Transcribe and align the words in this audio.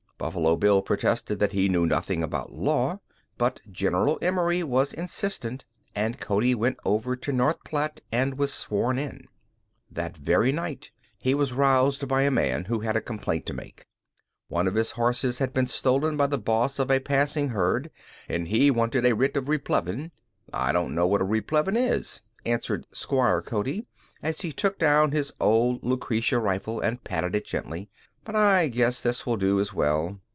Buffalo 0.21 0.55
Bill 0.55 0.83
protested 0.83 1.39
that 1.39 1.51
he 1.53 1.67
knew 1.67 1.87
nothing 1.87 2.21
about 2.21 2.53
law, 2.53 2.99
but 3.39 3.59
General 3.71 4.19
Emory 4.21 4.61
was 4.61 4.93
insistent 4.93 5.65
and 5.95 6.19
Cody 6.19 6.53
went 6.53 6.77
over 6.85 7.15
to 7.15 7.31
North 7.33 7.63
Platte 7.63 8.01
and 8.11 8.37
was 8.37 8.53
sworn 8.53 8.99
in. 8.99 9.25
That 9.89 10.15
very 10.15 10.51
night 10.51 10.91
he 11.23 11.33
was 11.33 11.53
aroused 11.53 12.07
by 12.07 12.21
a 12.21 12.29
man 12.29 12.65
who 12.65 12.81
had 12.81 12.95
a 12.95 13.01
complaint 13.01 13.47
to 13.47 13.55
make. 13.55 13.83
One 14.47 14.67
of 14.67 14.75
his 14.75 14.91
horses 14.91 15.39
had 15.39 15.53
been 15.53 15.65
stolen 15.65 16.17
by 16.17 16.27
the 16.27 16.37
boss 16.37 16.77
of 16.77 16.91
a 16.91 16.99
passing 16.99 17.49
herd, 17.49 17.89
and 18.29 18.47
he 18.47 18.69
wanted 18.69 19.07
a 19.07 19.15
writ 19.15 19.35
of 19.35 19.49
replevin. 19.49 20.11
"I 20.53 20.71
don't 20.71 20.93
know 20.93 21.07
what 21.07 21.21
a 21.21 21.25
replevin 21.25 21.75
is," 21.75 22.21
answered 22.45 22.85
'Squire 22.93 23.41
Cody, 23.41 23.87
as 24.21 24.41
he 24.41 24.51
took 24.51 24.77
down 24.77 25.13
his 25.13 25.33
old 25.39 25.81
Lucretia 25.83 26.37
rifle 26.37 26.79
and 26.79 27.03
patted 27.03 27.33
it 27.33 27.43
gently, 27.47 27.89
"but 28.23 28.35
I 28.35 28.67
guess 28.67 29.01
this 29.01 29.25
will 29.25 29.35
do 29.37 29.59
as 29.59 29.73
well." 29.73 30.19